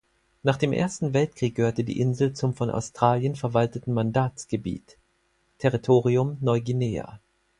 Nach 0.41 0.57
dem 0.57 0.73
Ersten 0.73 1.13
Weltkrieg 1.13 1.53
gehörte 1.53 1.83
die 1.83 1.99
Insel 1.99 2.33
zum 2.33 2.55
von 2.55 2.71
Australien 2.71 3.35
verwalteten 3.35 3.93
Mandatsgebiet 3.93 4.97
(Territorium 5.59 6.37
Neuguinea). 6.41 7.19